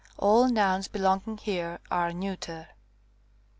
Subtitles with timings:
[0.17, 2.69] All nouns belonging here are neuter.